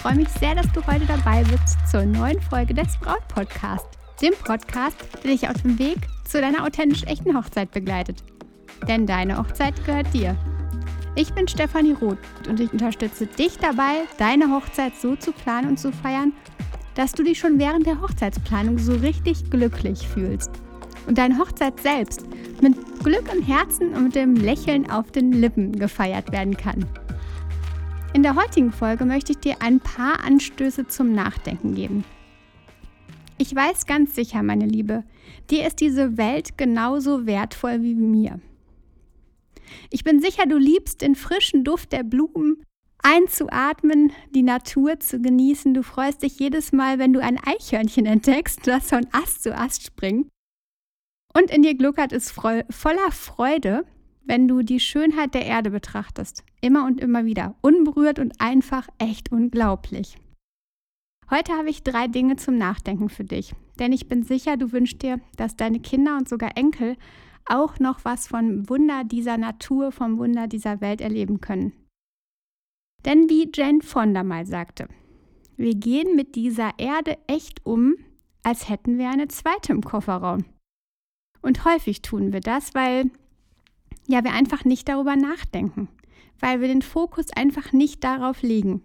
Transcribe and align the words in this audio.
Ich 0.00 0.02
freue 0.02 0.16
mich 0.16 0.30
sehr, 0.30 0.54
dass 0.54 0.72
du 0.72 0.80
heute 0.86 1.04
dabei 1.04 1.44
bist 1.44 1.76
zur 1.90 2.06
neuen 2.06 2.40
Folge 2.40 2.72
des 2.72 2.96
Braut 3.00 3.28
Podcast, 3.28 3.84
dem 4.22 4.32
Podcast, 4.32 4.96
der 5.22 5.30
dich 5.32 5.46
auf 5.46 5.60
dem 5.60 5.78
Weg 5.78 5.98
zu 6.24 6.40
deiner 6.40 6.64
authentisch 6.64 7.02
echten 7.02 7.36
Hochzeit 7.36 7.70
begleitet. 7.70 8.24
Denn 8.88 9.06
deine 9.06 9.36
Hochzeit 9.36 9.74
gehört 9.84 10.06
dir. 10.14 10.34
Ich 11.16 11.34
bin 11.34 11.46
Stefanie 11.46 11.92
Roth 11.92 12.16
und 12.48 12.60
ich 12.60 12.72
unterstütze 12.72 13.26
dich 13.26 13.58
dabei, 13.58 14.06
deine 14.16 14.50
Hochzeit 14.50 14.96
so 14.96 15.16
zu 15.16 15.32
planen 15.32 15.68
und 15.68 15.78
zu 15.78 15.92
feiern, 15.92 16.32
dass 16.94 17.12
du 17.12 17.22
dich 17.22 17.38
schon 17.38 17.58
während 17.58 17.84
der 17.84 18.00
Hochzeitsplanung 18.00 18.78
so 18.78 18.94
richtig 18.94 19.50
glücklich 19.50 20.08
fühlst 20.08 20.50
und 21.08 21.18
deine 21.18 21.36
Hochzeit 21.36 21.78
selbst 21.78 22.24
mit 22.62 22.74
Glück 23.04 23.30
im 23.30 23.42
Herzen 23.42 23.90
und 23.90 24.04
mit 24.04 24.14
dem 24.14 24.34
Lächeln 24.34 24.90
auf 24.90 25.12
den 25.12 25.30
Lippen 25.30 25.78
gefeiert 25.78 26.32
werden 26.32 26.56
kann. 26.56 26.86
In 28.12 28.24
der 28.24 28.34
heutigen 28.34 28.72
Folge 28.72 29.04
möchte 29.04 29.32
ich 29.32 29.38
dir 29.38 29.62
ein 29.62 29.78
paar 29.78 30.24
Anstöße 30.24 30.88
zum 30.88 31.12
Nachdenken 31.12 31.76
geben. 31.76 32.04
Ich 33.38 33.54
weiß 33.54 33.86
ganz 33.86 34.16
sicher, 34.16 34.42
meine 34.42 34.66
Liebe, 34.66 35.04
dir 35.48 35.64
ist 35.64 35.80
diese 35.80 36.16
Welt 36.16 36.58
genauso 36.58 37.24
wertvoll 37.26 37.82
wie 37.82 37.94
mir. 37.94 38.40
Ich 39.90 40.02
bin 40.02 40.20
sicher, 40.20 40.46
du 40.46 40.58
liebst 40.58 41.02
den 41.02 41.14
frischen 41.14 41.62
Duft 41.62 41.92
der 41.92 42.02
Blumen, 42.02 42.64
einzuatmen, 42.98 44.12
die 44.34 44.42
Natur 44.42 44.98
zu 44.98 45.20
genießen. 45.20 45.72
Du 45.72 45.84
freust 45.84 46.24
dich 46.24 46.36
jedes 46.40 46.72
Mal, 46.72 46.98
wenn 46.98 47.12
du 47.12 47.20
ein 47.20 47.38
Eichhörnchen 47.38 48.06
entdeckst, 48.06 48.66
das 48.66 48.88
von 48.88 49.06
Ast 49.12 49.44
zu 49.44 49.56
Ast 49.56 49.84
springt. 49.84 50.28
Und 51.32 51.52
in 51.52 51.62
dir 51.62 51.76
gluckert 51.76 52.12
es 52.12 52.32
voller 52.32 53.12
Freude, 53.12 53.84
wenn 54.24 54.48
du 54.48 54.62
die 54.62 54.80
Schönheit 54.80 55.32
der 55.32 55.46
Erde 55.46 55.70
betrachtest. 55.70 56.44
Immer 56.60 56.84
und 56.86 57.00
immer 57.00 57.24
wieder. 57.24 57.54
Unberührt 57.62 58.18
und 58.18 58.40
einfach 58.40 58.88
echt 58.98 59.32
unglaublich. 59.32 60.16
Heute 61.30 61.52
habe 61.52 61.70
ich 61.70 61.82
drei 61.82 62.08
Dinge 62.08 62.36
zum 62.36 62.58
Nachdenken 62.58 63.08
für 63.08 63.24
dich. 63.24 63.54
Denn 63.78 63.92
ich 63.92 64.08
bin 64.08 64.24
sicher, 64.24 64.56
du 64.56 64.72
wünschst 64.72 65.00
dir, 65.02 65.20
dass 65.36 65.56
deine 65.56 65.80
Kinder 65.80 66.16
und 66.16 66.28
sogar 66.28 66.56
Enkel 66.56 66.96
auch 67.46 67.78
noch 67.78 68.04
was 68.04 68.28
von 68.28 68.68
Wunder 68.68 69.04
dieser 69.04 69.38
Natur, 69.38 69.92
vom 69.92 70.18
Wunder 70.18 70.46
dieser 70.46 70.80
Welt 70.80 71.00
erleben 71.00 71.40
können. 71.40 71.72
Denn 73.04 73.30
wie 73.30 73.50
Jane 73.52 73.80
Fonda 73.80 74.22
mal 74.22 74.44
sagte, 74.44 74.88
wir 75.56 75.74
gehen 75.74 76.16
mit 76.16 76.34
dieser 76.34 76.78
Erde 76.78 77.16
echt 77.26 77.64
um, 77.64 77.94
als 78.42 78.68
hätten 78.68 78.98
wir 78.98 79.08
eine 79.08 79.28
zweite 79.28 79.72
im 79.72 79.82
Kofferraum. 79.82 80.44
Und 81.42 81.64
häufig 81.64 82.02
tun 82.02 82.32
wir 82.32 82.40
das, 82.40 82.74
weil 82.74 83.10
ja, 84.06 84.24
wir 84.24 84.32
einfach 84.32 84.64
nicht 84.64 84.88
darüber 84.88 85.16
nachdenken, 85.16 85.88
weil 86.40 86.60
wir 86.60 86.68
den 86.68 86.82
Fokus 86.82 87.26
einfach 87.34 87.72
nicht 87.72 88.02
darauf 88.02 88.42
legen. 88.42 88.82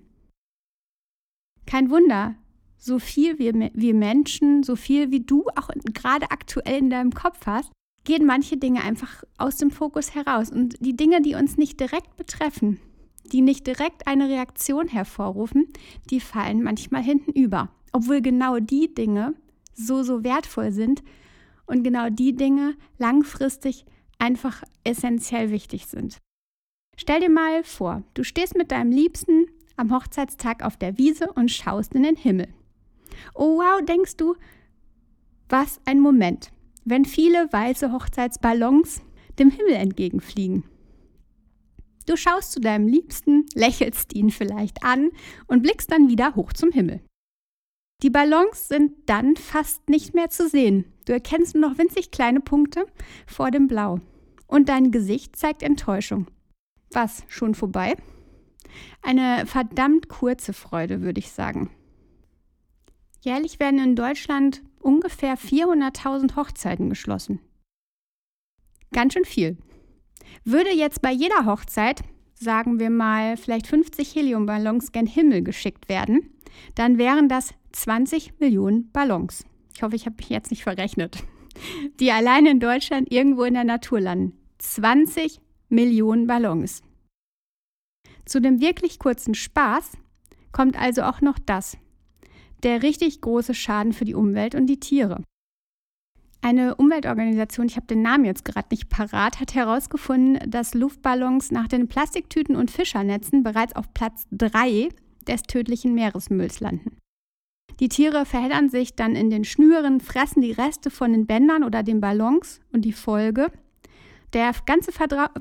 Kein 1.66 1.90
Wunder, 1.90 2.36
so 2.78 3.00
viel 3.00 3.40
wie 3.40 3.72
wir 3.74 3.94
Menschen, 3.94 4.64
so 4.64 4.76
viel 4.76 5.12
wie 5.12 5.22
du 5.22 5.48
auch 5.56 5.70
gerade 5.94 6.30
aktuell 6.30 6.78
in 6.78 6.90
deinem 6.90 7.12
Kopf 7.12 7.46
hast, 7.48 7.72
gehen 8.04 8.26
manche 8.26 8.58
Dinge 8.58 8.84
einfach 8.84 9.24
aus 9.38 9.58
dem 9.58 9.72
Fokus 9.72 10.14
heraus. 10.14 10.52
Und 10.52 10.76
die 10.80 10.96
Dinge, 10.96 11.22
die 11.22 11.36
uns 11.36 11.58
nicht 11.58 11.80
direkt 11.80 12.16
betreffen, 12.18 12.80
die 13.32 13.42
nicht 13.42 13.66
direkt 13.66 14.08
eine 14.08 14.30
Reaktion 14.30 14.88
hervorrufen, 14.88 15.68
die 16.12 16.20
fallen 16.20 16.62
manchmal 16.62 17.02
hinten 17.02 17.32
über. 17.32 17.70
Obwohl 17.92 18.22
genau 18.22 18.60
die 18.60 18.94
Dinge 18.94 19.34
so, 19.74 20.04
so 20.04 20.24
wertvoll 20.24 20.72
sind 20.72 21.04
und 21.66 21.84
genau 21.84 22.10
die 22.10 22.36
Dinge 22.36 22.76
langfristig 23.00 23.86
einfach 24.20 24.64
essentiell 24.84 25.50
wichtig 25.50 25.88
sind. 25.88 26.20
Stell 26.98 27.20
dir 27.20 27.30
mal 27.30 27.64
vor, 27.64 28.04
du 28.14 28.24
stehst 28.24 28.56
mit 28.56 28.72
deinem 28.72 28.92
Liebsten 28.92 29.48
am 29.76 29.94
Hochzeitstag 29.94 30.64
auf 30.64 30.78
der 30.78 30.98
Wiese 30.98 31.32
und 31.34 31.52
schaust 31.52 31.94
in 31.94 32.04
den 32.04 32.16
Himmel. 32.16 32.48
Oh 33.34 33.58
wow, 33.58 33.84
denkst 33.84 34.18
du, 34.18 34.36
was 35.50 35.80
ein 35.86 36.00
Moment, 36.00 36.52
wenn 36.86 37.06
viele 37.06 37.52
weiße 37.52 37.92
Hochzeitsballons 37.92 39.02
dem 39.40 39.50
Himmel 39.50 39.74
entgegenfliegen. 39.74 40.64
Du 42.06 42.16
schaust 42.16 42.52
zu 42.52 42.60
deinem 42.60 42.88
Liebsten, 42.88 43.46
lächelst 43.56 44.14
ihn 44.14 44.30
vielleicht 44.30 44.84
an 44.84 45.10
und 45.48 45.64
blickst 45.64 45.92
dann 45.92 46.08
wieder 46.08 46.36
hoch 46.36 46.54
zum 46.54 46.72
Himmel. 46.72 47.02
Die 48.04 48.10
Ballons 48.10 48.68
sind 48.68 48.92
dann 49.08 49.36
fast 49.36 49.90
nicht 49.90 50.14
mehr 50.14 50.30
zu 50.30 50.48
sehen. 50.48 50.86
Du 51.06 51.14
erkennst 51.14 51.56
nur 51.56 51.70
noch 51.70 51.78
winzig 51.78 52.12
kleine 52.12 52.42
Punkte 52.42 52.86
vor 53.26 53.52
dem 53.52 53.68
Blau. 53.68 54.00
Und 54.48 54.70
dein 54.70 54.92
Gesicht 54.92 55.36
zeigt 55.36 55.64
Enttäuschung. 55.64 56.28
Was, 56.96 57.26
schon 57.28 57.56
vorbei? 57.56 57.98
Eine 59.02 59.46
verdammt 59.46 60.08
kurze 60.08 60.54
Freude, 60.54 61.02
würde 61.02 61.20
ich 61.20 61.30
sagen. 61.30 61.70
Jährlich 63.20 63.60
werden 63.60 63.84
in 63.84 63.98
Deutschland 63.98 64.64
ungefähr 64.80 65.38
400.000 65.38 66.38
Hochzeiten 66.38 66.90
geschlossen. 66.90 67.42
Ganz 68.94 69.12
schön 69.12 69.26
viel. 69.26 69.58
Würde 70.46 70.70
jetzt 70.74 71.02
bei 71.02 71.12
jeder 71.12 71.46
Hochzeit, 71.46 72.02
sagen 72.34 72.80
wir 72.80 72.90
mal, 72.90 73.36
vielleicht 73.36 73.68
50 73.68 74.16
Heliumballons 74.16 74.94
gen 74.94 75.06
Himmel 75.06 75.44
geschickt 75.44 75.90
werden, 75.90 76.34
dann 76.76 76.98
wären 76.98 77.28
das 77.28 77.54
20 77.74 78.40
Millionen 78.40 78.90
Ballons. 78.94 79.44
Ich 79.76 79.84
hoffe, 79.84 79.98
ich 79.98 80.06
habe 80.06 80.16
mich 80.16 80.30
jetzt 80.30 80.50
nicht 80.50 80.64
verrechnet. 80.64 81.18
Die 82.00 82.14
allein 82.14 82.46
in 82.46 82.62
Deutschland 82.62 83.12
irgendwo 83.12 83.44
in 83.44 83.56
der 83.56 83.66
Natur 83.66 84.00
landen. 84.00 84.38
20 84.60 85.42
Millionen 85.68 86.26
Ballons. 86.26 86.85
Zu 88.26 88.42
dem 88.42 88.60
wirklich 88.60 89.00
kurzen 89.00 89.36
Spaß 89.36 89.92
kommt 90.52 90.80
also 90.80 91.04
auch 91.04 91.22
noch 91.22 91.38
das. 91.40 91.78
Der 92.64 92.82
richtig 92.82 93.22
große 93.22 93.54
Schaden 93.54 93.94
für 93.94 94.06
die 94.06 94.16
Umwelt 94.16 94.56
und 94.56 94.68
die 94.68 94.80
Tiere. 94.80 95.22
Eine 96.42 96.76
Umweltorganisation, 96.76 97.66
ich 97.66 97.76
habe 97.76 97.88
den 97.88 98.02
Namen 98.04 98.26
jetzt 98.26 98.46
gerade 98.46 98.68
nicht 98.70 98.90
parat, 98.90 99.40
hat 99.40 99.56
herausgefunden, 99.56 100.50
dass 100.50 100.76
Luftballons 100.76 101.52
nach 101.52 101.68
den 101.68 101.88
Plastiktüten 101.88 102.56
und 102.56 102.70
Fischernetzen 102.70 103.42
bereits 103.42 103.76
auf 103.76 103.94
Platz 103.94 104.28
3 104.32 104.90
des 105.28 105.42
tödlichen 105.44 105.96
Meeresmülls 105.96 106.60
landen. 106.60 106.98
Die 107.80 107.90
Tiere 107.90 108.26
verheddern 108.26 108.70
sich 108.70 108.96
dann 108.96 109.16
in 109.16 109.30
den 109.30 109.44
Schnüren, 109.44 110.00
fressen 110.00 110.42
die 110.42 110.52
Reste 110.52 110.92
von 110.92 111.12
den 111.12 111.26
Bändern 111.26 111.64
oder 111.64 111.84
den 111.84 112.00
Ballons 112.00 112.62
und 112.72 112.84
die 112.84 112.94
Folge, 112.94 113.52
der 114.34 114.54
ganze 114.66 114.92
Verdra 114.92 115.32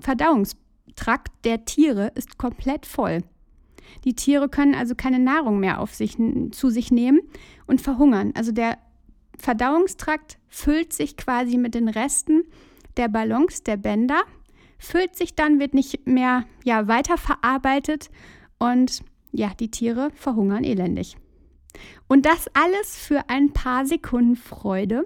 Verdauungstrakt 0.85 1.33
der 1.45 1.65
Tiere 1.65 2.13
ist 2.15 2.39
komplett 2.39 2.87
voll. 2.87 3.23
Die 4.05 4.15
Tiere 4.15 4.49
können 4.49 4.75
also 4.75 4.95
keine 4.95 5.19
Nahrung 5.19 5.61
mehr 5.61 5.81
auf 5.81 5.95
sich, 5.95 6.17
zu 6.53 6.71
sich 6.71 6.91
nehmen 6.91 7.21
und 7.67 7.81
verhungern. 7.81 8.33
Also 8.35 8.53
der 8.53 8.79
Verdauungstrakt 9.39 10.39
füllt 10.49 10.93
sich 10.93 11.17
quasi 11.17 11.59
mit 11.59 11.75
den 11.75 11.89
Resten 11.89 12.45
der 12.97 13.09
Ballons, 13.09 13.63
der 13.63 13.77
Bänder, 13.77 14.23
füllt 14.79 15.17
sich 15.17 15.35
dann, 15.35 15.59
wird 15.59 15.75
nicht 15.75 16.07
mehr 16.07 16.45
ja, 16.65 16.87
weiterverarbeitet 16.87 18.11
und 18.59 19.03
ja, 19.33 19.53
die 19.59 19.71
Tiere 19.71 20.11
verhungern 20.15 20.65
elendig. 20.65 21.17
Und 22.07 22.25
das 22.25 22.47
alles 22.55 22.97
für 22.97 23.29
ein 23.29 23.53
paar 23.53 23.85
Sekunden 23.85 24.37
Freude. 24.37 25.05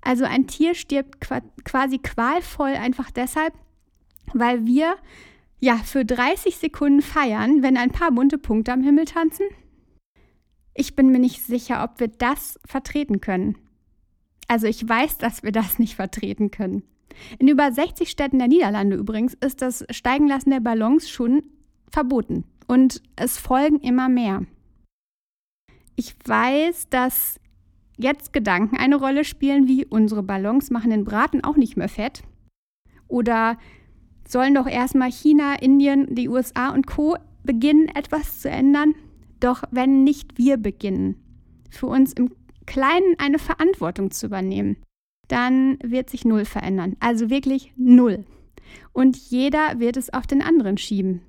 Also 0.00 0.24
ein 0.24 0.46
Tier 0.46 0.74
stirbt 0.74 1.20
quasi 1.64 1.98
qualvoll 1.98 2.70
einfach 2.70 3.10
deshalb, 3.10 3.54
weil 4.32 4.66
wir 4.66 4.96
ja 5.60 5.76
für 5.76 6.04
30 6.04 6.56
Sekunden 6.56 7.02
feiern, 7.02 7.62
wenn 7.62 7.76
ein 7.76 7.90
paar 7.90 8.12
bunte 8.12 8.38
Punkte 8.38 8.72
am 8.72 8.82
Himmel 8.82 9.06
tanzen. 9.06 9.46
Ich 10.74 10.94
bin 10.94 11.10
mir 11.10 11.18
nicht 11.18 11.42
sicher, 11.42 11.82
ob 11.82 12.00
wir 12.00 12.08
das 12.08 12.60
vertreten 12.66 13.20
können. 13.20 13.56
Also 14.48 14.66
ich 14.66 14.86
weiß, 14.86 15.18
dass 15.18 15.42
wir 15.42 15.52
das 15.52 15.78
nicht 15.78 15.96
vertreten 15.96 16.50
können. 16.50 16.82
In 17.38 17.48
über 17.48 17.72
60 17.72 18.10
Städten 18.10 18.38
der 18.38 18.48
Niederlande 18.48 18.96
übrigens 18.96 19.34
ist 19.34 19.62
das 19.62 19.84
Steigenlassen 19.90 20.50
der 20.50 20.60
Ballons 20.60 21.08
schon 21.08 21.42
verboten. 21.90 22.44
Und 22.66 23.02
es 23.16 23.38
folgen 23.38 23.80
immer 23.80 24.08
mehr. 24.08 24.44
Ich 25.94 26.14
weiß, 26.24 26.88
dass 26.90 27.40
jetzt 27.96 28.32
Gedanken 28.32 28.76
eine 28.76 28.96
Rolle 28.96 29.24
spielen, 29.24 29.66
wie 29.66 29.86
unsere 29.86 30.22
Ballons 30.22 30.70
machen 30.70 30.90
den 30.90 31.04
Braten 31.04 31.42
auch 31.42 31.56
nicht 31.56 31.76
mehr 31.76 31.88
fett. 31.88 32.22
Oder 33.08 33.58
sollen 34.26 34.54
doch 34.54 34.66
erstmal 34.66 35.10
China, 35.10 35.54
Indien, 35.54 36.14
die 36.14 36.28
USA 36.28 36.70
und 36.70 36.86
Co. 36.86 37.16
beginnen, 37.44 37.88
etwas 37.88 38.40
zu 38.40 38.50
ändern? 38.50 38.94
Doch 39.40 39.62
wenn 39.70 40.04
nicht 40.04 40.38
wir 40.38 40.56
beginnen, 40.56 41.16
für 41.70 41.86
uns 41.86 42.12
im 42.12 42.32
Kleinen 42.66 43.14
eine 43.18 43.38
Verantwortung 43.38 44.10
zu 44.10 44.26
übernehmen, 44.26 44.76
dann 45.28 45.78
wird 45.82 46.10
sich 46.10 46.24
null 46.24 46.44
verändern. 46.44 46.96
Also 47.00 47.30
wirklich 47.30 47.72
null. 47.76 48.24
Und 48.92 49.16
jeder 49.16 49.78
wird 49.78 49.96
es 49.96 50.12
auf 50.12 50.26
den 50.26 50.42
anderen 50.42 50.78
schieben. 50.78 51.22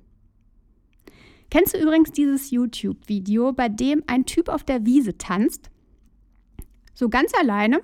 Kennst 1.50 1.74
du 1.74 1.78
übrigens 1.78 2.12
dieses 2.12 2.50
YouTube-Video, 2.50 3.52
bei 3.52 3.68
dem 3.68 4.02
ein 4.06 4.26
Typ 4.26 4.48
auf 4.48 4.64
der 4.64 4.84
Wiese 4.84 5.16
tanzt? 5.16 5.70
So 6.94 7.08
ganz 7.08 7.32
alleine? 7.38 7.80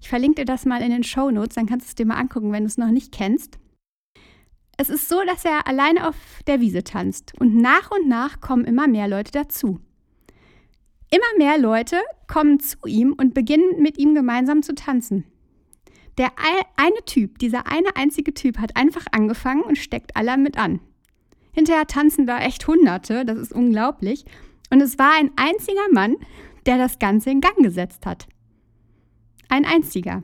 Ich 0.00 0.08
verlinke 0.08 0.42
dir 0.42 0.44
das 0.44 0.64
mal 0.64 0.80
in 0.80 0.90
den 0.90 1.02
Show 1.02 1.30
Notes, 1.30 1.56
dann 1.56 1.66
kannst 1.66 1.86
du 1.86 1.90
es 1.90 1.94
dir 1.96 2.06
mal 2.06 2.16
angucken, 2.18 2.52
wenn 2.52 2.62
du 2.62 2.68
es 2.68 2.78
noch 2.78 2.90
nicht 2.90 3.12
kennst. 3.12 3.58
Es 4.78 4.88
ist 4.88 5.08
so, 5.08 5.22
dass 5.26 5.44
er 5.44 5.66
alleine 5.66 6.08
auf 6.08 6.14
der 6.46 6.60
Wiese 6.60 6.84
tanzt 6.84 7.34
und 7.38 7.54
nach 7.56 7.90
und 7.90 8.08
nach 8.08 8.40
kommen 8.40 8.64
immer 8.64 8.86
mehr 8.86 9.08
Leute 9.08 9.32
dazu. 9.32 9.80
Immer 11.10 11.36
mehr 11.36 11.58
Leute 11.58 11.96
kommen 12.28 12.60
zu 12.60 12.76
ihm 12.86 13.12
und 13.12 13.34
beginnen 13.34 13.82
mit 13.82 13.98
ihm 13.98 14.14
gemeinsam 14.14 14.62
zu 14.62 14.74
tanzen. 14.74 15.24
Der 16.16 16.30
eine 16.76 17.04
Typ, 17.06 17.38
dieser 17.38 17.66
eine 17.66 17.96
einzige 17.96 18.34
Typ 18.34 18.58
hat 18.58 18.76
einfach 18.76 19.06
angefangen 19.10 19.62
und 19.62 19.78
steckt 19.78 20.16
alle 20.16 20.36
mit 20.36 20.56
an. 20.56 20.80
Hinterher 21.52 21.86
tanzen 21.86 22.26
da 22.26 22.38
echt 22.38 22.66
Hunderte, 22.68 23.24
das 23.24 23.38
ist 23.38 23.52
unglaublich. 23.52 24.26
Und 24.70 24.80
es 24.80 24.96
war 24.98 25.12
ein 25.18 25.32
einziger 25.36 25.86
Mann, 25.92 26.16
der 26.66 26.78
das 26.78 27.00
Ganze 27.00 27.30
in 27.30 27.40
Gang 27.40 27.56
gesetzt 27.58 28.06
hat. 28.06 28.28
Ein 29.48 29.64
einziger. 29.64 30.22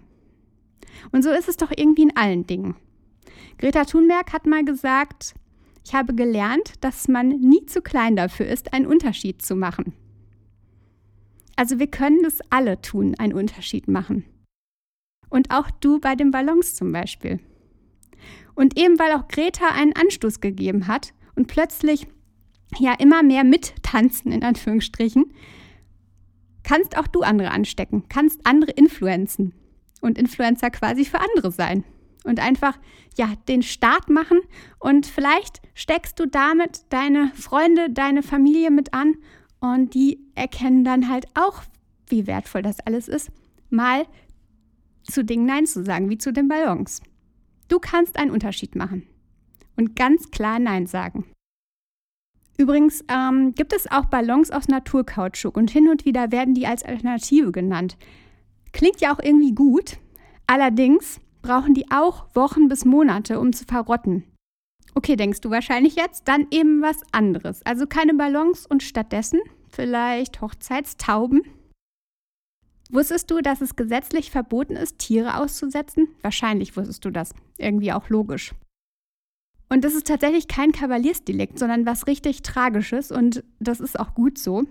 Und 1.10 1.24
so 1.24 1.30
ist 1.30 1.48
es 1.48 1.56
doch 1.56 1.72
irgendwie 1.74 2.02
in 2.02 2.16
allen 2.16 2.46
Dingen. 2.46 2.76
Greta 3.58 3.84
Thunberg 3.84 4.32
hat 4.32 4.46
mal 4.46 4.64
gesagt, 4.64 5.34
ich 5.84 5.94
habe 5.94 6.14
gelernt, 6.14 6.72
dass 6.80 7.08
man 7.08 7.28
nie 7.28 7.66
zu 7.66 7.82
klein 7.82 8.16
dafür 8.16 8.46
ist, 8.46 8.72
einen 8.72 8.86
Unterschied 8.86 9.42
zu 9.42 9.54
machen. 9.54 9.92
Also 11.56 11.78
wir 11.78 11.86
können 11.86 12.22
das 12.22 12.38
alle 12.50 12.80
tun, 12.80 13.14
einen 13.18 13.34
Unterschied 13.34 13.86
machen. 13.86 14.24
Und 15.28 15.50
auch 15.50 15.70
du 15.70 16.00
bei 16.00 16.14
den 16.14 16.30
Ballons 16.30 16.74
zum 16.74 16.92
Beispiel. 16.92 17.40
Und 18.54 18.78
eben 18.78 18.98
weil 18.98 19.12
auch 19.12 19.28
Greta 19.28 19.68
einen 19.68 19.94
Anstoß 19.94 20.40
gegeben 20.40 20.86
hat 20.86 21.12
und 21.34 21.48
plötzlich 21.48 22.06
ja 22.78 22.94
immer 22.94 23.22
mehr 23.22 23.44
mittanzen, 23.44 24.32
in 24.32 24.42
Anführungsstrichen, 24.42 25.32
kannst 26.62 26.96
auch 26.96 27.06
du 27.06 27.22
andere 27.22 27.50
anstecken, 27.50 28.04
kannst 28.08 28.46
andere 28.46 28.70
influenzen 28.72 29.54
und 30.00 30.18
Influencer 30.18 30.70
quasi 30.70 31.04
für 31.04 31.20
andere 31.20 31.50
sein. 31.50 31.84
Und 32.24 32.40
einfach, 32.40 32.78
ja, 33.16 33.34
den 33.48 33.62
Start 33.62 34.08
machen 34.08 34.40
und 34.80 35.06
vielleicht 35.06 35.60
steckst 35.74 36.18
du 36.18 36.26
damit 36.26 36.86
deine 36.88 37.30
Freunde, 37.34 37.90
deine 37.90 38.22
Familie 38.22 38.70
mit 38.70 38.94
an 38.94 39.14
und 39.60 39.94
die 39.94 40.18
erkennen 40.34 40.84
dann 40.84 41.08
halt 41.08 41.26
auch, 41.34 41.62
wie 42.08 42.26
wertvoll 42.26 42.62
das 42.62 42.80
alles 42.80 43.08
ist, 43.08 43.30
mal 43.70 44.06
zu 45.02 45.24
Dingen 45.24 45.46
Nein 45.46 45.66
zu 45.66 45.84
sagen, 45.84 46.08
wie 46.08 46.18
zu 46.18 46.32
den 46.32 46.48
Ballons. 46.48 47.02
Du 47.68 47.78
kannst 47.78 48.16
einen 48.16 48.30
Unterschied 48.30 48.74
machen 48.74 49.06
und 49.76 49.96
ganz 49.96 50.30
klar 50.30 50.58
Nein 50.58 50.86
sagen. 50.86 51.26
Übrigens 52.56 53.04
ähm, 53.08 53.54
gibt 53.54 53.72
es 53.72 53.90
auch 53.90 54.06
Ballons 54.06 54.50
aus 54.50 54.68
Naturkautschuk 54.68 55.56
und 55.56 55.70
hin 55.70 55.88
und 55.88 56.04
wieder 56.04 56.30
werden 56.30 56.54
die 56.54 56.66
als 56.66 56.84
Alternative 56.84 57.50
genannt. 57.50 57.96
Klingt 58.72 59.00
ja 59.00 59.14
auch 59.14 59.18
irgendwie 59.20 59.52
gut, 59.52 59.98
allerdings 60.46 61.20
brauchen 61.44 61.74
die 61.74 61.90
auch 61.90 62.26
Wochen 62.34 62.68
bis 62.68 62.84
Monate, 62.84 63.38
um 63.38 63.52
zu 63.52 63.64
verrotten. 63.64 64.24
Okay, 64.94 65.14
denkst 65.14 65.42
du 65.42 65.50
wahrscheinlich 65.50 65.94
jetzt, 65.94 66.26
dann 66.26 66.46
eben 66.50 66.80
was 66.80 67.02
anderes. 67.12 67.60
Also 67.66 67.86
keine 67.86 68.14
Ballons 68.14 68.66
und 68.66 68.82
stattdessen 68.82 69.40
vielleicht 69.68 70.40
Hochzeitstauben. 70.40 71.42
Wusstest 72.90 73.30
du, 73.30 73.40
dass 73.40 73.60
es 73.60 73.76
gesetzlich 73.76 74.30
verboten 74.30 74.76
ist, 74.76 74.98
Tiere 74.98 75.38
auszusetzen? 75.38 76.08
Wahrscheinlich 76.22 76.76
wusstest 76.76 77.04
du 77.04 77.10
das. 77.10 77.34
Irgendwie 77.58 77.92
auch 77.92 78.08
logisch. 78.08 78.54
Und 79.68 79.84
das 79.84 79.94
ist 79.94 80.06
tatsächlich 80.06 80.48
kein 80.48 80.72
Kavaliersdelikt, 80.72 81.58
sondern 81.58 81.86
was 81.86 82.06
richtig 82.06 82.42
Tragisches 82.42 83.10
und 83.10 83.42
das 83.58 83.80
ist 83.80 83.98
auch 83.98 84.14
gut 84.14 84.38
so. 84.38 84.64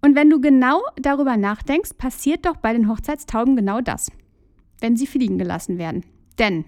Und 0.00 0.14
wenn 0.14 0.30
du 0.30 0.40
genau 0.40 0.80
darüber 0.96 1.36
nachdenkst, 1.36 1.94
passiert 1.98 2.46
doch 2.46 2.56
bei 2.56 2.72
den 2.72 2.88
Hochzeitstauben 2.88 3.56
genau 3.56 3.80
das, 3.80 4.10
wenn 4.82 4.96
sie 4.96 5.06
fliegen 5.06 5.38
gelassen 5.38 5.78
werden. 5.78 6.04
Denn 6.38 6.64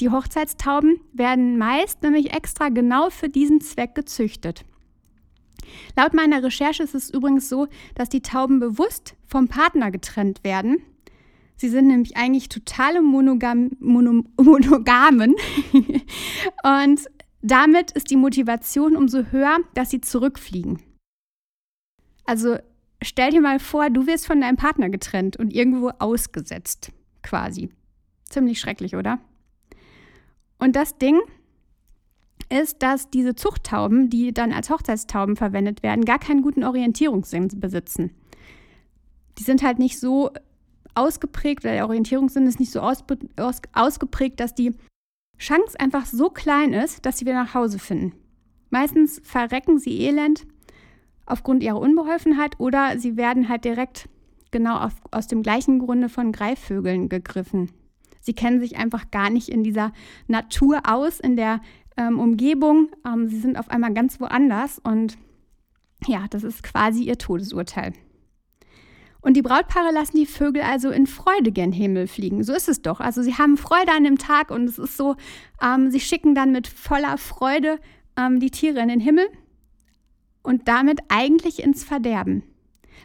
die 0.00 0.10
Hochzeitstauben 0.10 1.00
werden 1.12 1.58
meist 1.58 2.02
nämlich 2.02 2.32
extra 2.32 2.68
genau 2.68 3.10
für 3.10 3.28
diesen 3.28 3.60
Zweck 3.60 3.94
gezüchtet. 3.94 4.64
Laut 5.96 6.14
meiner 6.14 6.42
Recherche 6.42 6.82
ist 6.82 6.94
es 6.94 7.10
übrigens 7.10 7.48
so, 7.48 7.68
dass 7.94 8.08
die 8.08 8.22
Tauben 8.22 8.60
bewusst 8.60 9.14
vom 9.26 9.48
Partner 9.48 9.90
getrennt 9.90 10.44
werden 10.44 10.82
Sie 11.56 11.70
sind 11.70 11.88
nämlich 11.88 12.16
eigentlich 12.16 12.48
totale 12.50 13.00
Monogam 13.00 13.70
Mono 13.80 14.24
Monogamen. 14.38 15.34
und 16.62 17.00
damit 17.40 17.92
ist 17.92 18.10
die 18.10 18.16
Motivation 18.16 18.94
umso 18.94 19.24
höher, 19.30 19.58
dass 19.74 19.90
sie 19.90 20.00
zurückfliegen. 20.02 20.82
Also 22.26 22.58
stell 23.02 23.30
dir 23.30 23.40
mal 23.40 23.58
vor, 23.58 23.88
du 23.88 24.06
wirst 24.06 24.26
von 24.26 24.40
deinem 24.40 24.56
Partner 24.56 24.90
getrennt 24.90 25.38
und 25.38 25.54
irgendwo 25.54 25.90
ausgesetzt, 25.98 26.92
quasi. 27.26 27.70
Ziemlich 28.28 28.60
schrecklich, 28.60 28.96
oder? 28.96 29.18
Und 30.58 30.76
das 30.76 30.96
Ding 30.96 31.20
ist, 32.48 32.82
dass 32.82 33.10
diese 33.10 33.34
Zuchttauben, 33.34 34.08
die 34.08 34.32
dann 34.32 34.52
als 34.52 34.70
Hochzeitstauben 34.70 35.36
verwendet 35.36 35.82
werden, 35.82 36.04
gar 36.04 36.18
keinen 36.18 36.42
guten 36.42 36.64
Orientierungssinn 36.64 37.48
besitzen. 37.60 38.12
Die 39.38 39.42
sind 39.42 39.62
halt 39.62 39.78
nicht 39.78 39.98
so 39.98 40.30
ausgeprägt 40.94 41.64
oder 41.64 41.74
der 41.74 41.86
Orientierungssinn 41.86 42.46
ist 42.46 42.60
nicht 42.60 42.72
so 42.72 42.80
aus, 42.80 43.04
aus, 43.36 43.60
ausgeprägt, 43.74 44.40
dass 44.40 44.54
die 44.54 44.72
Chance 45.38 45.78
einfach 45.78 46.06
so 46.06 46.30
klein 46.30 46.72
ist, 46.72 47.04
dass 47.04 47.18
sie 47.18 47.26
wieder 47.26 47.42
nach 47.42 47.54
Hause 47.54 47.78
finden. 47.78 48.14
Meistens 48.70 49.20
verrecken 49.22 49.78
sie 49.78 50.00
elend 50.00 50.46
aufgrund 51.26 51.62
ihrer 51.62 51.80
Unbeholfenheit 51.80 52.58
oder 52.58 52.98
sie 52.98 53.16
werden 53.16 53.48
halt 53.48 53.64
direkt 53.64 54.08
genau 54.56 54.78
auf, 54.78 54.94
aus 55.10 55.26
dem 55.26 55.42
gleichen 55.42 55.78
Grunde 55.78 56.08
von 56.08 56.32
Greifvögeln 56.32 57.10
gegriffen. 57.10 57.70
Sie 58.20 58.32
kennen 58.32 58.58
sich 58.58 58.78
einfach 58.78 59.10
gar 59.10 59.28
nicht 59.28 59.48
in 59.50 59.62
dieser 59.62 59.92
Natur 60.26 60.80
aus, 60.88 61.20
in 61.20 61.36
der 61.36 61.60
ähm, 61.98 62.18
Umgebung. 62.18 62.88
Ähm, 63.06 63.28
sie 63.28 63.38
sind 63.38 63.58
auf 63.58 63.70
einmal 63.70 63.92
ganz 63.92 64.18
woanders 64.18 64.78
und 64.78 65.18
ja, 66.06 66.26
das 66.30 66.42
ist 66.42 66.62
quasi 66.62 67.04
ihr 67.04 67.18
Todesurteil. 67.18 67.92
Und 69.20 69.36
die 69.36 69.42
Brautpaare 69.42 69.92
lassen 69.92 70.16
die 70.16 70.26
Vögel 70.26 70.62
also 70.62 70.90
in 70.90 71.06
Freude 71.06 71.52
gen 71.52 71.72
Himmel 71.72 72.06
fliegen. 72.06 72.42
So 72.44 72.54
ist 72.54 72.68
es 72.68 72.80
doch. 72.80 73.00
Also 73.00 73.22
sie 73.22 73.34
haben 73.34 73.56
Freude 73.56 73.92
an 73.92 74.04
dem 74.04 74.18
Tag 74.18 74.50
und 74.50 74.64
es 74.64 74.78
ist 74.78 74.96
so, 74.96 75.16
ähm, 75.60 75.90
sie 75.90 76.00
schicken 76.00 76.34
dann 76.34 76.52
mit 76.52 76.66
voller 76.66 77.18
Freude 77.18 77.78
ähm, 78.16 78.40
die 78.40 78.50
Tiere 78.50 78.80
in 78.80 78.88
den 78.88 79.00
Himmel 79.00 79.26
und 80.42 80.68
damit 80.68 81.00
eigentlich 81.08 81.62
ins 81.62 81.82
Verderben. 81.84 82.44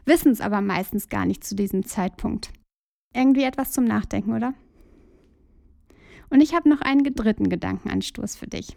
Wissen 0.05 0.31
es 0.31 0.41
aber 0.41 0.61
meistens 0.61 1.09
gar 1.09 1.25
nicht 1.25 1.43
zu 1.43 1.55
diesem 1.55 1.85
Zeitpunkt. 1.85 2.51
Irgendwie 3.13 3.43
etwas 3.43 3.71
zum 3.71 3.83
Nachdenken, 3.83 4.33
oder? 4.33 4.53
Und 6.29 6.41
ich 6.41 6.53
habe 6.53 6.69
noch 6.69 6.81
einen 6.81 7.03
dritten 7.03 7.49
Gedankenanstoß 7.49 8.35
für 8.35 8.47
dich. 8.47 8.73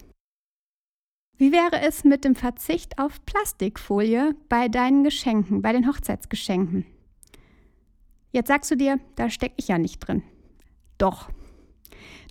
Wie 1.37 1.51
wäre 1.51 1.81
es 1.81 2.03
mit 2.03 2.23
dem 2.23 2.35
Verzicht 2.35 2.97
auf 2.97 3.25
Plastikfolie 3.25 4.35
bei 4.47 4.69
deinen 4.69 5.03
Geschenken, 5.03 5.61
bei 5.61 5.73
den 5.73 5.87
Hochzeitsgeschenken? 5.87 6.85
Jetzt 8.31 8.47
sagst 8.47 8.71
du 8.71 8.75
dir, 8.75 8.99
da 9.15 9.29
stecke 9.29 9.55
ich 9.57 9.67
ja 9.69 9.77
nicht 9.77 9.99
drin. 9.99 10.23
Doch. 10.97 11.29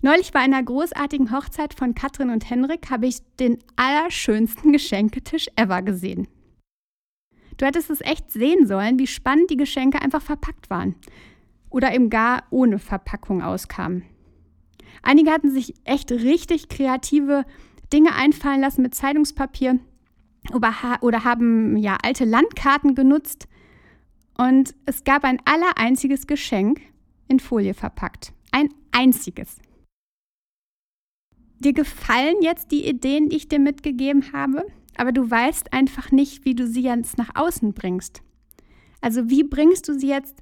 Neulich 0.01 0.31
bei 0.31 0.39
einer 0.39 0.61
großartigen 0.61 1.31
Hochzeit 1.31 1.73
von 1.73 1.95
Katrin 1.95 2.29
und 2.29 2.49
Henrik 2.49 2.89
habe 2.91 3.07
ich 3.07 3.21
den 3.39 3.57
allerschönsten 3.75 4.71
Geschenketisch 4.71 5.47
ever 5.55 5.81
gesehen. 5.81 6.27
Du 7.57 7.65
hättest 7.65 7.89
es 7.89 8.01
echt 8.01 8.31
sehen 8.31 8.67
sollen, 8.67 8.99
wie 8.99 9.07
spannend 9.07 9.49
die 9.49 9.57
Geschenke 9.57 10.01
einfach 10.01 10.21
verpackt 10.21 10.69
waren. 10.69 10.95
Oder 11.69 11.93
eben 11.93 12.09
gar 12.09 12.43
ohne 12.49 12.79
Verpackung 12.79 13.41
auskamen. 13.41 14.03
Einige 15.01 15.31
hatten 15.31 15.51
sich 15.51 15.73
echt 15.83 16.11
richtig 16.11 16.69
kreative 16.69 17.45
Dinge 17.93 18.15
einfallen 18.15 18.61
lassen 18.61 18.81
mit 18.81 18.95
Zeitungspapier 18.95 19.79
oder 20.53 21.23
haben 21.23 21.77
ja 21.77 21.97
alte 22.03 22.25
Landkarten 22.25 22.95
genutzt 22.95 23.47
und 24.37 24.75
es 24.85 25.03
gab 25.03 25.23
ein 25.23 25.39
allereinziges 25.45 26.27
Geschenk 26.27 26.81
in 27.27 27.39
Folie 27.39 27.73
verpackt. 27.73 28.33
Ein 28.51 28.69
einziges. 28.91 29.57
Dir 31.59 31.73
gefallen 31.73 32.35
jetzt 32.41 32.71
die 32.71 32.87
Ideen, 32.87 33.29
die 33.29 33.37
ich 33.37 33.47
dir 33.47 33.59
mitgegeben 33.59 34.33
habe, 34.33 34.65
aber 34.97 35.11
du 35.11 35.29
weißt 35.29 35.73
einfach 35.73 36.11
nicht, 36.11 36.45
wie 36.45 36.55
du 36.55 36.67
sie 36.67 36.83
jetzt 36.83 37.17
nach 37.17 37.31
außen 37.35 37.73
bringst. 37.73 38.21
Also 39.01 39.29
wie 39.29 39.43
bringst 39.43 39.87
du 39.87 39.93
sie 39.93 40.07
jetzt 40.07 40.41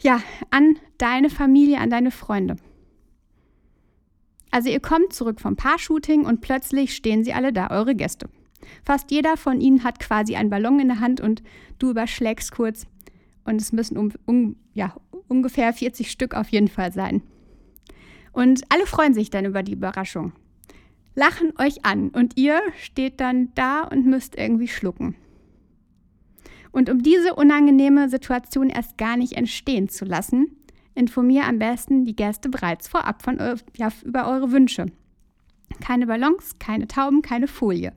ja 0.00 0.20
an 0.50 0.78
deine 0.98 1.30
Familie, 1.30 1.78
an 1.78 1.90
deine 1.90 2.10
Freunde? 2.10 2.56
Also 4.50 4.68
ihr 4.68 4.80
kommt 4.80 5.12
zurück 5.12 5.40
vom 5.40 5.56
Paar-Shooting 5.56 6.26
und 6.26 6.42
plötzlich 6.42 6.94
stehen 6.94 7.24
sie 7.24 7.32
alle 7.32 7.52
da, 7.52 7.70
eure 7.70 7.94
Gäste. 7.94 8.28
Fast 8.84 9.10
jeder 9.10 9.36
von 9.36 9.60
ihnen 9.60 9.82
hat 9.82 9.98
quasi 9.98 10.36
einen 10.36 10.50
Ballon 10.50 10.78
in 10.78 10.88
der 10.88 11.00
Hand 11.00 11.20
und 11.20 11.42
du 11.78 11.90
überschlägst 11.90 12.52
kurz, 12.52 12.86
und 13.44 13.60
es 13.60 13.72
müssen 13.72 13.96
um, 13.96 14.12
um, 14.26 14.56
ja, 14.72 14.94
ungefähr 15.28 15.72
40 15.72 16.10
Stück 16.10 16.34
auf 16.34 16.48
jeden 16.50 16.68
Fall 16.68 16.92
sein. 16.92 17.22
Und 18.32 18.62
alle 18.68 18.86
freuen 18.86 19.14
sich 19.14 19.30
dann 19.30 19.44
über 19.44 19.62
die 19.62 19.72
Überraschung, 19.72 20.32
lachen 21.14 21.52
euch 21.58 21.84
an 21.84 22.08
und 22.08 22.38
ihr 22.38 22.60
steht 22.80 23.20
dann 23.20 23.52
da 23.54 23.82
und 23.82 24.06
müsst 24.06 24.36
irgendwie 24.36 24.68
schlucken. 24.68 25.16
Und 26.70 26.88
um 26.88 27.02
diese 27.02 27.34
unangenehme 27.34 28.08
Situation 28.08 28.70
erst 28.70 28.96
gar 28.96 29.16
nicht 29.16 29.34
entstehen 29.34 29.88
zu 29.88 30.04
lassen, 30.04 30.56
informiere 30.94 31.44
am 31.46 31.58
besten 31.58 32.04
die 32.04 32.16
Gäste 32.16 32.48
bereits 32.48 32.88
vorab 32.88 33.22
von, 33.22 33.38
ja, 33.76 33.90
über 34.04 34.28
eure 34.28 34.52
Wünsche. 34.52 34.86
Keine 35.80 36.06
Ballons, 36.06 36.58
keine 36.58 36.86
Tauben, 36.86 37.22
keine 37.22 37.46
Folie. 37.46 37.92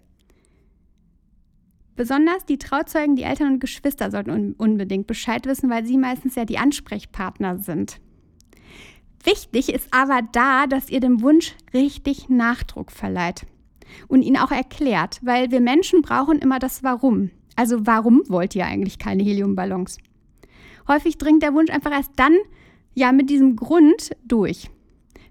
Besonders 1.96 2.46
die 2.46 2.58
Trauzeugen, 2.58 3.16
die 3.16 3.24
Eltern 3.24 3.54
und 3.54 3.60
Geschwister 3.60 4.12
sollten 4.12 4.32
un 4.32 4.54
unbedingt 4.54 5.08
Bescheid 5.08 5.46
wissen, 5.46 5.70
weil 5.70 5.86
sie 5.86 5.98
meistens 5.98 6.36
ja 6.36 6.44
die 6.44 6.58
Ansprechpartner 6.58 7.58
sind. 7.58 8.02
Wichtig 9.26 9.74
ist 9.74 9.88
aber 9.92 10.22
da, 10.32 10.68
dass 10.68 10.90
ihr 10.90 11.00
dem 11.00 11.22
Wunsch 11.22 11.56
richtig 11.74 12.30
Nachdruck 12.30 12.92
verleiht 12.92 13.48
und 14.08 14.22
ihn 14.22 14.38
auch 14.38 14.52
erklärt, 14.52 15.20
weil 15.24 15.50
wir 15.50 15.62
Menschen 15.62 16.04
brauchen 16.04 16.38
immer 16.38 16.60
das 16.60 16.84
Warum. 16.84 17.32
Also 17.56 17.88
warum 17.88 18.22
wollt 18.28 18.54
ihr 18.54 18.66
eigentlich 18.66 19.00
keine 19.00 19.24
Heliumballons? 19.24 19.98
Häufig 20.88 21.18
dringt 21.18 21.42
der 21.42 21.56
Wunsch 21.56 21.72
einfach 21.72 21.92
erst 21.92 22.12
dann 22.18 22.36
ja 22.94 23.12
mit 23.12 23.32
diesem 23.32 23.56
Grund 23.56 24.12
durch. 24.26 24.70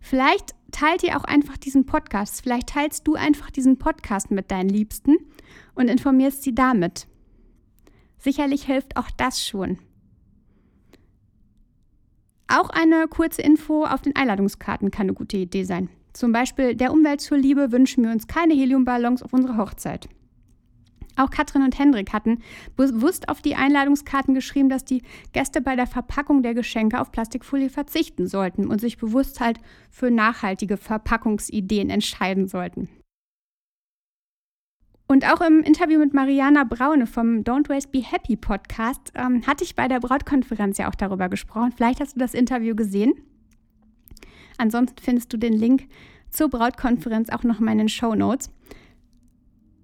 Vielleicht 0.00 0.56
teilt 0.72 1.04
ihr 1.04 1.16
auch 1.16 1.24
einfach 1.24 1.56
diesen 1.56 1.86
Podcast. 1.86 2.42
Vielleicht 2.42 2.70
teilst 2.70 3.06
du 3.06 3.14
einfach 3.14 3.52
diesen 3.52 3.78
Podcast 3.78 4.32
mit 4.32 4.50
deinen 4.50 4.70
Liebsten 4.70 5.16
und 5.76 5.88
informierst 5.88 6.42
sie 6.42 6.54
damit. 6.54 7.06
Sicherlich 8.18 8.64
hilft 8.64 8.96
auch 8.96 9.10
das 9.16 9.46
schon. 9.46 9.78
Auch 12.56 12.70
eine 12.70 13.08
kurze 13.08 13.42
Info 13.42 13.84
auf 13.84 14.02
den 14.02 14.14
Einladungskarten 14.14 14.92
kann 14.92 15.06
eine 15.06 15.14
gute 15.14 15.36
Idee 15.36 15.64
sein. 15.64 15.88
Zum 16.12 16.30
Beispiel 16.30 16.76
der 16.76 16.92
Umwelt 16.92 17.20
zur 17.20 17.36
Liebe 17.36 17.72
wünschen 17.72 18.04
wir 18.04 18.12
uns 18.12 18.28
keine 18.28 18.54
Heliumballons 18.54 19.24
auf 19.24 19.32
unsere 19.32 19.56
Hochzeit. 19.56 20.08
Auch 21.16 21.30
Katrin 21.30 21.62
und 21.62 21.76
Hendrik 21.76 22.12
hatten 22.12 22.42
bewusst 22.76 23.28
auf 23.28 23.42
die 23.42 23.56
Einladungskarten 23.56 24.34
geschrieben, 24.34 24.68
dass 24.68 24.84
die 24.84 25.02
Gäste 25.32 25.62
bei 25.62 25.74
der 25.74 25.88
Verpackung 25.88 26.44
der 26.44 26.54
Geschenke 26.54 27.00
auf 27.00 27.10
Plastikfolie 27.10 27.70
verzichten 27.70 28.28
sollten 28.28 28.68
und 28.68 28.80
sich 28.80 28.98
bewusst 28.98 29.40
halt 29.40 29.58
für 29.90 30.12
nachhaltige 30.12 30.76
Verpackungsideen 30.76 31.90
entscheiden 31.90 32.46
sollten. 32.46 32.88
Und 35.06 35.30
auch 35.30 35.40
im 35.42 35.60
Interview 35.60 35.98
mit 35.98 36.14
Mariana 36.14 36.64
Braune 36.64 37.06
vom 37.06 37.42
Don't 37.42 37.68
Waste 37.68 37.90
Be 37.90 38.00
Happy 38.00 38.36
Podcast 38.36 39.12
ähm, 39.14 39.46
hatte 39.46 39.62
ich 39.62 39.76
bei 39.76 39.86
der 39.86 40.00
Brautkonferenz 40.00 40.78
ja 40.78 40.88
auch 40.88 40.94
darüber 40.94 41.28
gesprochen. 41.28 41.72
Vielleicht 41.76 42.00
hast 42.00 42.16
du 42.16 42.20
das 42.20 42.32
Interview 42.32 42.74
gesehen. 42.74 43.12
Ansonsten 44.56 44.96
findest 45.02 45.32
du 45.32 45.36
den 45.36 45.52
Link 45.52 45.88
zur 46.30 46.48
Brautkonferenz 46.48 47.28
auch 47.28 47.42
noch 47.42 47.58
in 47.58 47.66
meinen 47.66 47.88
Show 47.88 48.14
Notes. 48.14 48.50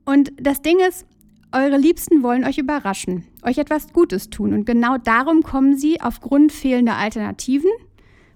Und 0.06 0.32
das 0.40 0.62
Ding 0.62 0.78
ist, 0.80 1.06
eure 1.52 1.76
Liebsten 1.76 2.22
wollen 2.22 2.44
euch 2.44 2.58
überraschen, 2.58 3.24
euch 3.42 3.58
etwas 3.58 3.92
Gutes 3.92 4.30
tun. 4.30 4.54
Und 4.54 4.64
genau 4.64 4.96
darum 4.98 5.42
kommen 5.42 5.76
sie 5.76 6.00
aufgrund 6.00 6.52
fehlender 6.52 6.96
Alternativen, 6.96 7.70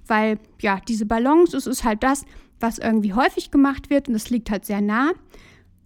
weil 0.06 0.38
ja, 0.60 0.80
diese 0.86 1.06
Ballons, 1.06 1.50
das 1.50 1.66
ist 1.66 1.84
halt 1.84 2.02
das, 2.02 2.24
was 2.60 2.78
irgendwie 2.78 3.14
häufig 3.14 3.50
gemacht 3.50 3.90
wird 3.90 4.08
und 4.08 4.14
es 4.14 4.30
liegt 4.30 4.50
halt 4.50 4.64
sehr 4.64 4.80
nah. 4.80 5.12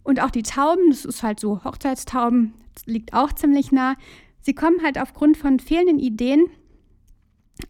Und 0.09 0.21
auch 0.21 0.31
die 0.31 0.43
Tauben, 0.43 0.88
das 0.88 1.05
ist 1.05 1.23
halt 1.23 1.38
so 1.38 1.62
Hochzeitstauben, 1.65 2.55
liegt 2.87 3.12
auch 3.12 3.31
ziemlich 3.31 3.73
nah. 3.73 3.95
Sie 4.41 4.55
kommen 4.55 4.83
halt 4.83 4.99
aufgrund 4.99 5.37
von 5.37 5.61
fehlenden 5.61 5.99
Ideen, 5.99 6.47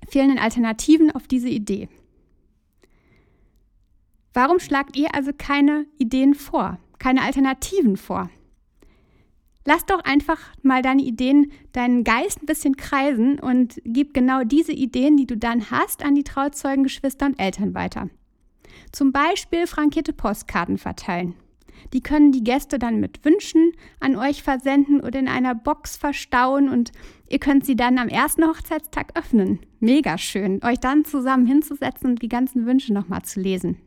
fehlenden 0.09 0.39
Alternativen 0.39 1.11
auf 1.11 1.27
diese 1.27 1.49
Idee. 1.49 1.89
Warum 4.33 4.61
schlagt 4.61 4.97
ihr 4.97 5.17
also 5.17 5.33
keine 5.37 5.87
Ideen 5.99 6.37
vor, 6.37 6.79
keine 7.01 7.23
Alternativen 7.23 7.97
vor? 7.97 8.31
Lass 9.65 9.85
doch 9.87 10.05
einfach 10.05 10.39
mal 10.63 10.81
deine 10.81 11.03
Ideen, 11.03 11.51
deinen 11.73 12.05
Geist 12.05 12.41
ein 12.41 12.47
bisschen 12.47 12.77
kreisen 12.77 13.41
und 13.41 13.81
gib 13.85 14.15
genau 14.15 14.45
diese 14.45 14.73
Ideen, 14.73 15.17
die 15.17 15.27
du 15.27 15.37
dann 15.37 15.73
hast, 15.73 16.05
an 16.05 16.15
die 16.15 16.23
Trauzeugen, 16.23 16.85
Geschwister 16.85 17.27
und 17.27 17.41
Eltern 17.41 17.75
weiter. 17.75 18.09
Zum 18.93 19.11
Beispiel 19.11 19.67
frankierte 19.67 20.13
Postkarten 20.13 20.79
verteilen. 20.79 21.35
Die 21.93 22.01
können 22.01 22.33
die 22.33 22.45
Gäste 22.45 22.79
dann 22.79 23.01
mit 23.01 23.25
Wünschen 23.25 23.73
an 24.01 24.17
euch 24.17 24.43
versenden 24.43 25.01
oder 25.01 25.19
in 25.19 25.29
einer 25.29 25.55
Box 25.55 25.97
verstauen 25.97 26.69
und 26.69 26.93
ihr 27.29 27.39
könnt 27.39 27.65
sie 27.65 27.77
dann 27.77 27.99
am 27.99 28.09
ersten 28.09 28.45
Hochzeitstag 28.45 29.17
öffnen. 29.17 29.61
Mega 29.81 30.19
schön, 30.19 30.63
euch 30.65 30.81
dann 30.81 31.05
zusammen 31.05 31.47
hinzusetzen 31.47 32.11
und 32.11 32.23
die 32.23 32.29
ganzen 32.29 32.67
Wünsche 32.67 32.93
nochmal 32.93 33.23
zu 33.23 33.41
lesen. 33.41 33.79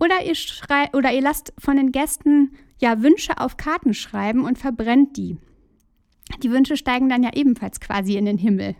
Oder 0.00 0.24
ihr, 0.24 0.34
schrei 0.34 0.88
oder 0.92 1.12
ihr 1.12 1.22
lasst 1.22 1.52
von 1.58 1.76
den 1.76 1.92
Gästen 1.92 2.52
ja 2.80 3.02
Wünsche 3.02 3.38
auf 3.38 3.56
Karten 3.56 3.94
schreiben 3.94 4.44
und 4.44 4.58
verbrennt 4.58 5.16
die. 5.16 5.38
Die 6.42 6.50
Wünsche 6.50 6.76
steigen 6.76 7.08
dann 7.08 7.22
ja 7.22 7.30
ebenfalls 7.34 7.80
quasi 7.80 8.16
in 8.16 8.24
den 8.24 8.38
Himmel. 8.38 8.76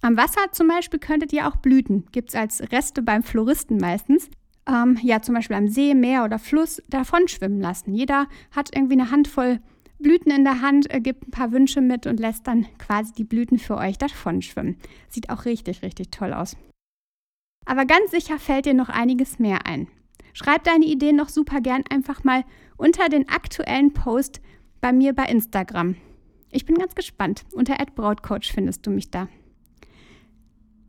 Am 0.00 0.16
Wasser 0.16 0.50
zum 0.52 0.68
Beispiel 0.68 0.98
könntet 0.98 1.32
ihr 1.32 1.46
auch 1.46 1.56
Blüten, 1.56 2.06
gibt 2.10 2.30
es 2.30 2.34
als 2.34 2.60
Reste 2.72 3.02
beim 3.02 3.22
Floristen 3.22 3.76
meistens, 3.76 4.28
ähm, 4.66 4.98
ja 5.02 5.22
zum 5.22 5.34
Beispiel 5.34 5.56
am 5.56 5.68
See, 5.68 5.94
Meer 5.94 6.24
oder 6.24 6.38
Fluss 6.38 6.82
davon 6.88 7.28
schwimmen 7.28 7.60
lassen. 7.60 7.94
Jeder 7.94 8.26
hat 8.50 8.74
irgendwie 8.74 8.94
eine 8.94 9.10
Handvoll 9.10 9.60
Blüten 9.98 10.32
in 10.32 10.44
der 10.44 10.60
Hand, 10.60 10.92
äh, 10.92 11.00
gibt 11.00 11.28
ein 11.28 11.30
paar 11.30 11.52
Wünsche 11.52 11.80
mit 11.80 12.06
und 12.06 12.20
lässt 12.20 12.46
dann 12.46 12.66
quasi 12.78 13.12
die 13.12 13.24
Blüten 13.24 13.58
für 13.58 13.76
euch 13.76 13.98
davon 13.98 14.42
schwimmen. 14.42 14.76
Sieht 15.08 15.30
auch 15.30 15.44
richtig, 15.44 15.82
richtig 15.82 16.10
toll 16.10 16.32
aus. 16.32 16.56
Aber 17.64 17.86
ganz 17.86 18.10
sicher 18.10 18.38
fällt 18.38 18.66
dir 18.66 18.74
noch 18.74 18.88
einiges 18.88 19.38
mehr 19.38 19.66
ein. 19.66 19.86
Schreib 20.34 20.64
deine 20.64 20.86
Ideen 20.86 21.16
noch 21.16 21.28
super 21.28 21.60
gern 21.60 21.84
einfach 21.88 22.24
mal 22.24 22.44
unter 22.76 23.08
den 23.08 23.28
aktuellen 23.28 23.92
Post 23.92 24.40
bei 24.80 24.92
mir 24.92 25.14
bei 25.14 25.24
Instagram. 25.26 25.96
Ich 26.50 26.66
bin 26.66 26.76
ganz 26.76 26.94
gespannt. 26.94 27.44
Unter 27.52 27.76
@brautcoach 27.94 28.52
findest 28.52 28.86
du 28.86 28.90
mich 28.90 29.10
da. 29.10 29.28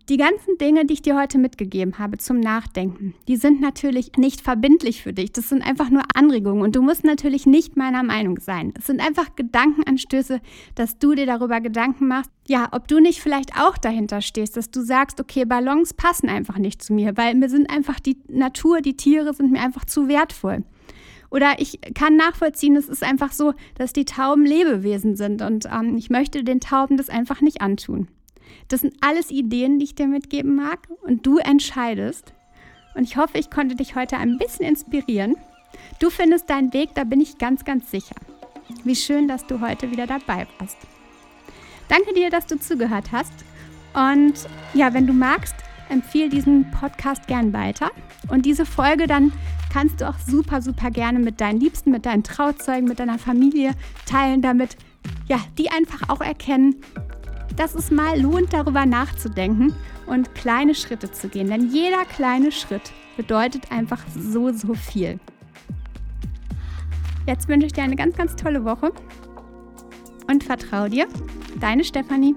Die 0.10 0.18
ganzen 0.18 0.58
Dinge, 0.58 0.86
die 0.86 0.96
ich 0.96 1.02
dir 1.02 1.18
heute 1.18 1.38
mitgegeben 1.38 1.98
habe 1.98 2.18
zum 2.18 2.42
Nachdenken, 2.42 3.16
die 3.30 3.38
sind 3.38 3.62
natürlich 3.62 4.12
nicht 4.18 4.42
verbindlich 4.42 5.02
für 5.02 5.14
dich. 5.14 5.32
Das 5.32 5.48
sind 5.48 5.62
einfach 5.62 5.90
nur 5.90 6.02
Anregungen 6.14 6.62
und 6.62 6.76
du 6.76 6.82
musst 6.82 7.06
natürlich 7.06 7.46
nicht 7.46 7.78
meiner 7.78 8.04
Meinung 8.04 8.38
sein. 8.42 8.74
Es 8.78 8.88
sind 8.88 9.00
einfach 9.00 9.34
Gedankenanstöße, 9.38 10.42
dass 10.76 11.00
du 11.00 11.16
dir 11.16 11.26
darüber 11.26 11.62
Gedanken 11.62 12.08
machst, 12.10 12.32
ja, 12.50 12.68
ob 12.74 12.90
du 12.90 13.00
nicht 13.00 13.22
vielleicht 13.22 13.58
auch 13.58 13.78
dahinter 13.78 14.20
stehst, 14.20 14.58
dass 14.58 14.70
du 14.70 14.82
sagst, 14.82 15.22
okay, 15.22 15.46
Ballons 15.46 15.94
passen 15.94 16.28
einfach 16.28 16.58
nicht 16.58 16.84
zu 16.84 16.92
mir, 16.92 17.16
weil 17.16 17.34
mir 17.36 17.48
sind 17.48 17.70
einfach 17.70 18.02
die 18.02 18.18
Natur, 18.28 18.82
die 18.82 18.98
Tiere 18.98 19.34
sind 19.34 19.54
mir 19.54 19.62
einfach 19.62 19.86
zu 19.86 20.10
wertvoll. 20.10 20.66
Oder 21.32 21.54
ich 21.60 21.80
kann 21.96 22.18
nachvollziehen, 22.18 22.76
es 22.76 22.90
ist 22.90 23.04
einfach 23.04 23.32
so, 23.32 23.54
dass 23.76 23.94
die 23.94 24.04
Tauben 24.04 24.46
Lebewesen 24.46 25.16
sind 25.16 25.42
und 25.42 25.66
ähm, 25.66 25.96
ich 25.96 26.10
möchte 26.10 26.44
den 26.44 26.60
Tauben 26.60 26.98
das 26.98 27.08
einfach 27.08 27.40
nicht 27.40 27.62
antun. 27.62 28.10
Das 28.68 28.82
sind 28.82 28.96
alles 29.02 29.32
Ideen, 29.32 29.80
die 29.80 29.86
ich 29.86 29.96
dir 29.96 30.08
mitgeben 30.08 30.56
mag 30.56 30.88
und 31.02 31.26
du 31.26 31.38
entscheidest. 31.38 32.34
Und 32.96 33.04
ich 33.04 33.18
hoffe, 33.18 33.38
ich 33.38 33.50
konnte 33.50 33.76
dich 33.76 33.96
heute 33.96 34.18
ein 34.18 34.38
bisschen 34.38 34.66
inspirieren. 34.66 35.36
Du 36.00 36.10
findest 36.10 36.50
deinen 36.50 36.74
Weg, 36.74 36.90
da 36.96 37.04
bin 37.04 37.22
ich 37.22 37.38
ganz, 37.38 37.66
ganz 37.66 37.90
sicher. 37.90 38.16
Wie 38.84 38.96
schön, 38.96 39.28
dass 39.28 39.46
du 39.46 39.62
heute 39.62 39.92
wieder 39.92 40.08
dabei 40.08 40.48
warst. 40.60 40.78
Danke 41.90 42.14
dir, 42.14 42.30
dass 42.30 42.46
du 42.46 42.60
zugehört 42.60 43.12
hast. 43.12 43.34
Und 43.94 44.34
ja, 44.74 44.94
wenn 44.94 45.08
du 45.08 45.14
magst, 45.14 45.56
empfehle 45.90 46.30
diesen 46.30 46.70
Podcast 46.72 47.28
gern 47.28 47.54
weiter. 47.54 47.92
Und 48.30 48.46
diese 48.46 48.66
Folge 48.66 49.08
dann 49.08 49.32
kannst 49.72 50.02
du 50.02 50.10
auch 50.10 50.18
super, 50.20 50.62
super 50.62 50.92
gerne 50.92 51.20
mit 51.20 51.42
deinen 51.42 51.60
Liebsten, 51.60 51.92
mit 51.92 52.06
deinen 52.06 52.24
Trauzeugen, 52.24 52.88
mit 52.88 53.00
deiner 53.00 53.20
Familie 53.20 53.72
teilen, 54.06 54.42
damit 54.42 54.78
ja, 55.28 55.40
die 55.58 55.70
einfach 55.72 56.10
auch 56.10 56.22
erkennen, 56.22 56.76
dass 57.56 57.76
es 57.76 57.92
mal 57.92 58.20
lohnt, 58.20 58.54
darüber 58.54 58.86
nachzudenken 58.86 59.74
und 60.06 60.34
kleine 60.36 60.76
Schritte 60.76 61.12
zu 61.12 61.30
gehen. 61.30 61.50
Denn 61.50 61.70
jeder 61.70 62.06
kleine 62.06 62.52
Schritt 62.52 62.92
bedeutet 63.18 63.72
einfach 63.72 64.02
so, 64.16 64.52
so 64.52 64.74
viel. 64.74 65.20
Jetzt 67.26 67.48
wünsche 67.48 67.68
ich 67.68 67.74
dir 67.74 67.84
eine 67.84 67.96
ganz, 67.96 68.18
ganz 68.18 68.36
tolle 68.36 68.66
Woche 68.66 68.92
und 70.30 70.44
vertraue 70.44 70.90
dir. 70.90 71.08
Deine 71.60 71.84
Stefanie. 71.84 72.36